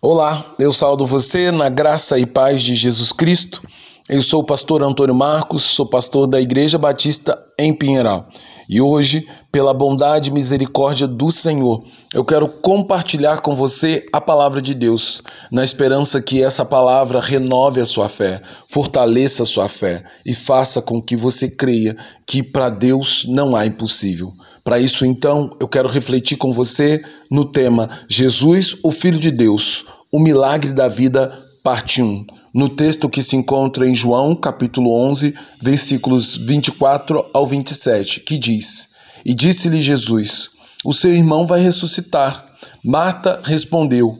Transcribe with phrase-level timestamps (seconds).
[0.00, 3.60] Olá, eu saldo você na graça e paz de Jesus Cristo.
[4.08, 8.26] Eu sou o pastor Antônio Marcos, sou pastor da Igreja Batista em Pinheiral.
[8.66, 11.84] E hoje, pela bondade e misericórdia do Senhor,
[12.14, 17.82] eu quero compartilhar com você a palavra de Deus, na esperança que essa palavra renove
[17.82, 21.94] a sua fé, fortaleça a sua fé e faça com que você creia
[22.26, 24.32] que para Deus não há impossível.
[24.64, 29.84] Para isso, então, eu quero refletir com você no tema Jesus, o Filho de Deus,
[30.10, 31.30] o milagre da vida,
[31.62, 32.26] parte 1.
[32.54, 38.88] No texto que se encontra em João, capítulo 11, versículos 24 ao 27, que diz:
[39.24, 40.50] E disse-lhe Jesus:
[40.84, 42.46] O seu irmão vai ressuscitar.
[42.82, 44.16] Marta respondeu: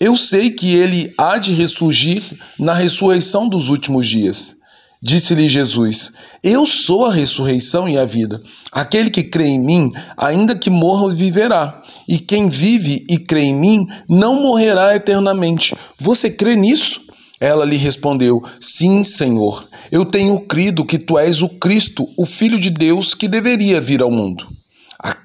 [0.00, 2.22] Eu sei que ele há de ressurgir
[2.58, 4.56] na ressurreição dos últimos dias.
[5.02, 8.42] Disse-lhe Jesus: Eu sou a ressurreição e a vida.
[8.72, 11.82] Aquele que crê em mim, ainda que morra, viverá.
[12.08, 15.74] E quem vive e crê em mim, não morrerá eternamente.
[15.98, 17.00] Você crê nisso?
[17.40, 19.68] Ela lhe respondeu: Sim, Senhor.
[19.92, 24.02] Eu tenho crido que tu és o Cristo, o Filho de Deus, que deveria vir
[24.02, 24.46] ao mundo.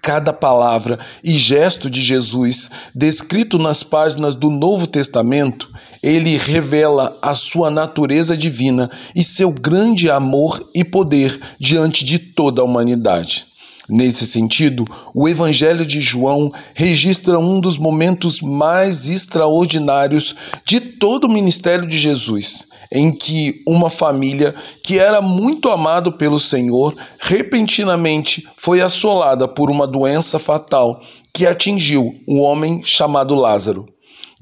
[0.01, 5.69] Cada palavra e gesto de Jesus, descrito nas páginas do Novo Testamento,
[6.01, 12.61] ele revela a sua natureza divina e seu grande amor e poder diante de toda
[12.61, 13.50] a humanidade.
[13.91, 20.33] Nesse sentido, o Evangelho de João registra um dos momentos mais extraordinários
[20.65, 26.39] de todo o ministério de Jesus em que uma família que era muito amado pelo
[26.39, 31.01] Senhor repentinamente foi assolada por uma doença fatal
[31.33, 33.90] que atingiu um homem chamado Lázaro.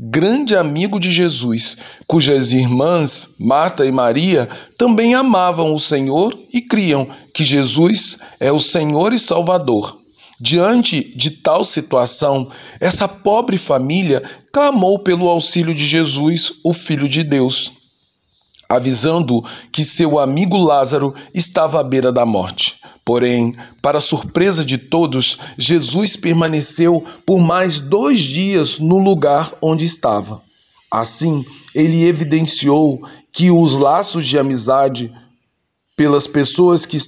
[0.02, 1.76] Grande amigo de Jesus,
[2.08, 4.48] cujas irmãs, Marta e Maria,
[4.78, 10.00] também amavam o Senhor e criam que Jesus é o Senhor e Salvador.
[10.40, 17.22] Diante de tal situação, essa pobre família clamou pelo auxílio de Jesus, o Filho de
[17.22, 17.74] Deus
[18.70, 22.79] avisando que seu amigo Lázaro estava à beira da morte.
[23.10, 30.44] Porém, para surpresa de todos, Jesus permaneceu por mais dois dias no lugar onde estava.
[30.92, 31.44] Assim,
[31.74, 33.02] ele evidenciou
[33.34, 35.12] que os laços de amizade
[35.98, 37.00] pelas pessoas que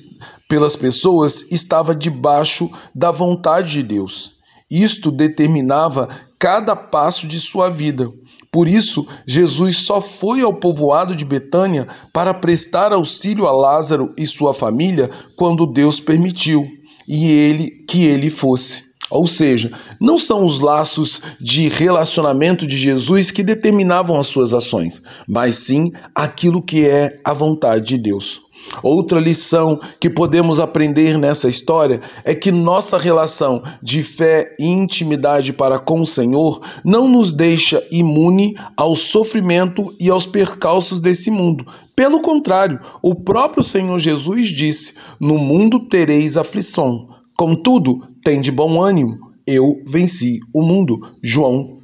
[0.50, 4.34] pelas pessoas estava debaixo da vontade de Deus.
[4.72, 8.12] Isto determinava cada passo de sua vida.
[8.52, 14.26] Por isso, Jesus só foi ao povoado de Betânia para prestar auxílio a Lázaro e
[14.26, 16.68] sua família quando Deus permitiu
[17.08, 18.92] e ele que ele fosse.
[19.10, 25.02] Ou seja, não são os laços de relacionamento de Jesus que determinavam as suas ações,
[25.28, 28.42] mas sim aquilo que é a vontade de Deus.
[28.82, 35.54] Outra lição que podemos aprender nessa história é que nossa relação de fé e intimidade
[35.54, 41.66] para com o Senhor não nos deixa imune ao sofrimento e aos percalços desse mundo.
[41.96, 47.08] Pelo contrário, o próprio Senhor Jesus disse: No mundo tereis aflição.
[47.38, 51.00] Contudo, tem de bom ânimo, eu venci o mundo.
[51.24, 51.80] João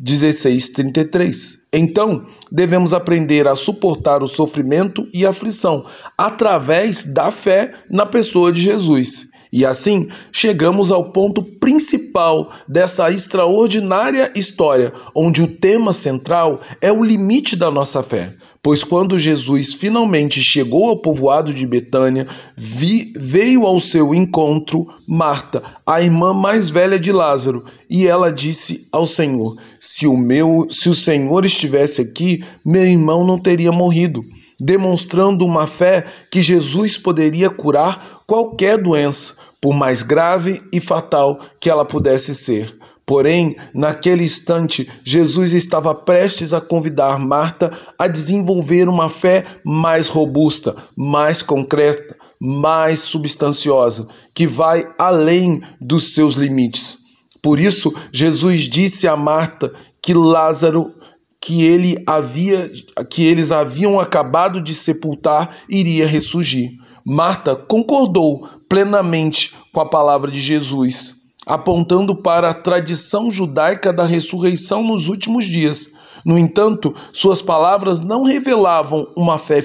[0.00, 1.57] 16:33.
[1.72, 5.84] Então, devemos aprender a suportar o sofrimento e aflição
[6.16, 9.26] através da fé na pessoa de Jesus.
[9.52, 17.04] E assim chegamos ao ponto principal dessa extraordinária história, onde o tema central é o
[17.04, 18.32] limite da nossa fé.
[18.62, 25.62] Pois quando Jesus finalmente chegou ao povoado de Betânia, vi, veio ao seu encontro Marta,
[25.86, 30.88] a irmã mais velha de Lázaro, e ela disse ao Senhor: Se o meu, se
[30.88, 34.24] o Senhor estivesse aqui, meu irmão não teria morrido
[34.60, 41.68] demonstrando uma fé que Jesus poderia curar qualquer doença, por mais grave e fatal que
[41.68, 42.76] ela pudesse ser.
[43.08, 50.76] Porém, naquele instante, Jesus estava prestes a convidar Marta a desenvolver uma fé mais robusta,
[50.94, 56.98] mais concreta, mais substanciosa, que vai além dos seus limites.
[57.42, 60.92] Por isso, Jesus disse a Marta que Lázaro
[61.40, 62.70] que ele havia
[63.08, 66.72] que eles haviam acabado de sepultar iria ressurgir.
[67.10, 71.14] Marta concordou plenamente com a palavra de Jesus,
[71.46, 75.90] apontando para a tradição judaica da ressurreição nos últimos dias.
[76.22, 79.64] No entanto, suas palavras não revelavam uma fé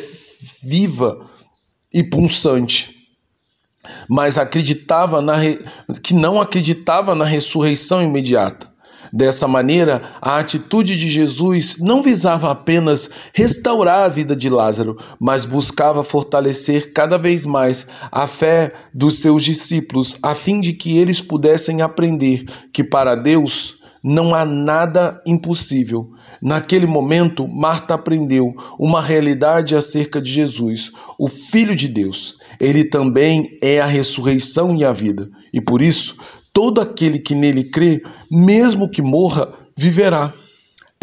[0.64, 1.20] viva
[1.94, 3.10] e pulsante,
[4.08, 5.36] mas acreditava na
[6.02, 8.72] que não acreditava na ressurreição imediata.
[9.12, 15.46] Dessa maneira, a atitude de Jesus não visava apenas restaurar a vida de Lázaro, mas
[15.46, 21.22] buscava fortalecer cada vez mais a fé dos seus discípulos, a fim de que eles
[21.22, 26.12] pudessem aprender que para Deus não há nada impossível.
[26.42, 32.38] Naquele momento, Marta aprendeu uma realidade acerca de Jesus, o Filho de Deus.
[32.60, 35.30] Ele também é a ressurreição e a vida.
[35.54, 36.18] E por isso,
[36.54, 40.32] todo aquele que nele crê, mesmo que morra, viverá.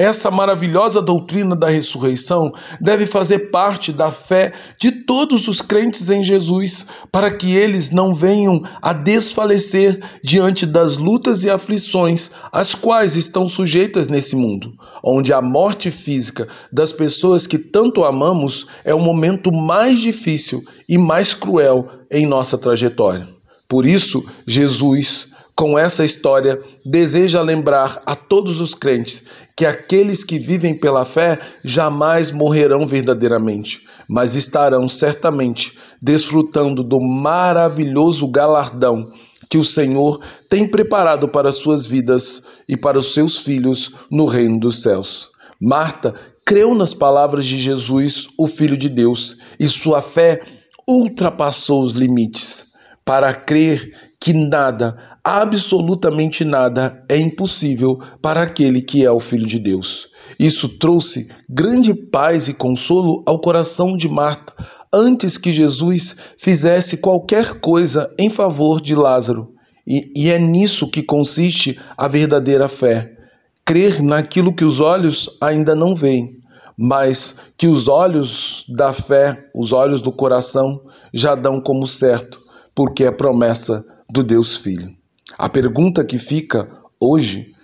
[0.01, 2.51] Essa maravilhosa doutrina da ressurreição
[2.81, 8.15] deve fazer parte da fé de todos os crentes em Jesus, para que eles não
[8.15, 14.73] venham a desfalecer diante das lutas e aflições às quais estão sujeitas nesse mundo,
[15.05, 20.97] onde a morte física das pessoas que tanto amamos é o momento mais difícil e
[20.97, 23.29] mais cruel em nossa trajetória.
[23.69, 25.30] Por isso, Jesus
[25.61, 29.23] com essa história, deseja lembrar a todos os crentes
[29.55, 38.27] que aqueles que vivem pela fé jamais morrerão verdadeiramente, mas estarão certamente desfrutando do maravilhoso
[38.27, 39.13] galardão
[39.51, 44.59] que o Senhor tem preparado para suas vidas e para os seus filhos no reino
[44.59, 45.29] dos céus.
[45.61, 46.15] Marta
[46.47, 50.41] creu nas palavras de Jesus, o Filho de Deus, e sua fé
[50.89, 52.71] ultrapassou os limites
[53.05, 59.59] para crer que nada, absolutamente nada, é impossível para aquele que é o Filho de
[59.59, 60.11] Deus.
[60.39, 64.53] Isso trouxe grande paz e consolo ao coração de Marta
[64.93, 69.55] antes que Jesus fizesse qualquer coisa em favor de Lázaro.
[69.87, 73.17] E, e é nisso que consiste a verdadeira fé:
[73.65, 76.37] crer naquilo que os olhos ainda não veem,
[76.77, 80.83] mas que os olhos da fé, os olhos do coração,
[81.13, 82.39] já dão como certo,
[82.75, 84.95] porque é promessa do Deus Filho.
[85.39, 86.69] A pergunta que fica
[86.99, 87.55] hoje: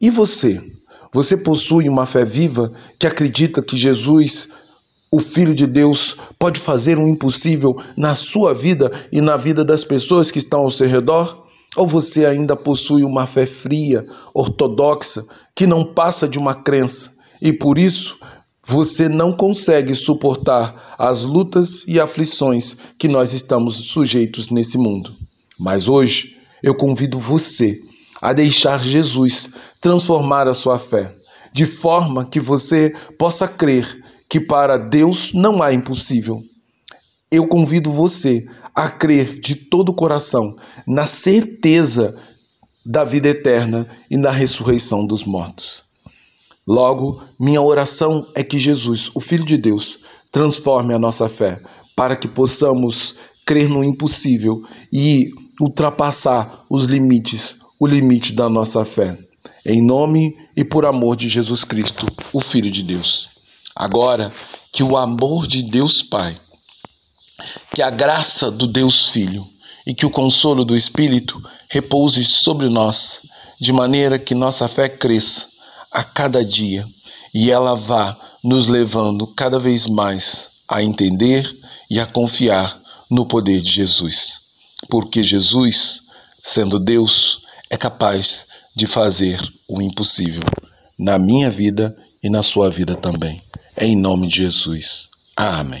[0.00, 0.60] e você?
[1.12, 4.48] Você possui uma fé viva que acredita que Jesus,
[5.10, 9.84] o Filho de Deus, pode fazer o impossível na sua vida e na vida das
[9.84, 11.46] pessoas que estão ao seu redor?
[11.76, 14.04] Ou você ainda possui uma fé fria,
[14.34, 18.18] ortodoxa, que não passa de uma crença e por isso
[18.64, 25.12] você não consegue suportar as lutas e aflições que nós estamos sujeitos nesse mundo?
[25.58, 27.78] Mas hoje eu convido você
[28.20, 29.50] a deixar Jesus
[29.80, 31.12] transformar a sua fé,
[31.52, 36.40] de forma que você possa crer que para Deus não há impossível.
[37.30, 40.56] Eu convido você a crer de todo o coração
[40.86, 42.18] na certeza
[42.86, 45.82] da vida eterna e na ressurreição dos mortos.
[46.66, 49.98] Logo, minha oração é que Jesus, o Filho de Deus,
[50.30, 51.60] transforme a nossa fé
[51.94, 54.62] para que possamos crer no impossível
[54.92, 55.30] e
[55.62, 59.16] ultrapassar os limites, o limite da nossa fé.
[59.64, 63.28] Em nome e por amor de Jesus Cristo, o Filho de Deus.
[63.76, 64.34] Agora,
[64.72, 66.36] que o amor de Deus Pai,
[67.72, 69.46] que a graça do Deus Filho
[69.86, 73.22] e que o consolo do Espírito repouse sobre nós,
[73.60, 75.46] de maneira que nossa fé cresça
[75.92, 76.84] a cada dia
[77.32, 81.48] e ela vá nos levando cada vez mais a entender
[81.88, 84.41] e a confiar no poder de Jesus
[84.92, 86.02] porque Jesus,
[86.42, 87.40] sendo Deus,
[87.70, 88.44] é capaz
[88.76, 90.42] de fazer o impossível
[90.98, 93.40] na minha vida e na sua vida também.
[93.74, 95.08] É em nome de Jesus.
[95.34, 95.80] Amém.